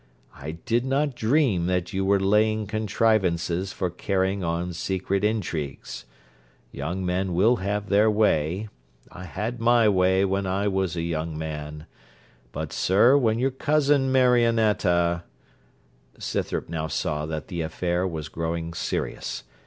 [0.33, 6.05] I did not dream that you were laying contrivances for carrying on secret intrigues.
[6.71, 8.69] Young men will have their way:
[9.11, 11.85] I had my way when I was a young man:
[12.51, 15.21] but, sir, when your cousin Marionetta'
[16.17, 19.43] Scythrop now saw that the affair was growing serious.